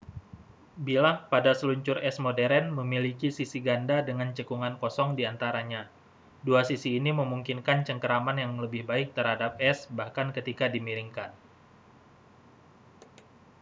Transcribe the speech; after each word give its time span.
bilah 0.85 1.15
pada 1.31 1.51
seluncur 1.59 1.97
es 2.09 2.15
modern 2.25 2.65
memiliki 2.79 3.29
sisi 3.37 3.59
ganda 3.67 3.97
dengan 4.09 4.29
cekungan 4.37 4.73
kosong 4.81 5.09
diantaranya 5.19 5.81
dua 6.47 6.61
sisi 6.69 6.89
ini 6.99 7.11
memungkinkan 7.21 7.77
cengkeraman 7.87 8.37
yang 8.43 8.53
lebih 8.63 8.81
baik 8.91 9.07
terhadap 9.17 9.51
es 9.69 9.77
bahkan 9.97 10.27
ketika 10.37 10.65
dimiringkan 10.75 11.29